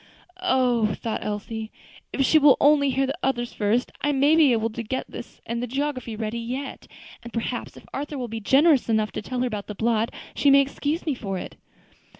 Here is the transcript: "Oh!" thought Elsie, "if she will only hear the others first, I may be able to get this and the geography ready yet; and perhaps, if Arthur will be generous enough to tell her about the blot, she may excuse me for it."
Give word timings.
"Oh!" 0.41 0.95
thought 0.95 1.23
Elsie, 1.23 1.71
"if 2.11 2.25
she 2.25 2.39
will 2.39 2.57
only 2.59 2.89
hear 2.89 3.05
the 3.05 3.17
others 3.21 3.53
first, 3.53 3.91
I 4.01 4.11
may 4.11 4.35
be 4.35 4.51
able 4.51 4.71
to 4.71 4.81
get 4.81 5.05
this 5.11 5.41
and 5.45 5.61
the 5.61 5.67
geography 5.67 6.15
ready 6.15 6.39
yet; 6.39 6.87
and 7.21 7.31
perhaps, 7.31 7.77
if 7.77 7.85
Arthur 7.93 8.17
will 8.17 8.27
be 8.27 8.39
generous 8.39 8.89
enough 8.89 9.11
to 9.11 9.21
tell 9.21 9.41
her 9.41 9.45
about 9.47 9.67
the 9.67 9.75
blot, 9.75 10.09
she 10.33 10.49
may 10.49 10.61
excuse 10.61 11.05
me 11.05 11.13
for 11.13 11.37
it." 11.37 11.55